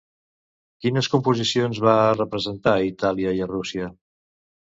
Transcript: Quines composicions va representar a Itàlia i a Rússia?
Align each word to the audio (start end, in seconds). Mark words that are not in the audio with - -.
Quines 0.85 1.09
composicions 1.15 1.81
va 1.89 1.93
representar 2.15 2.75
a 2.79 2.87
Itàlia 2.89 3.35
i 3.41 3.43
a 3.47 3.49
Rússia? 3.53 3.93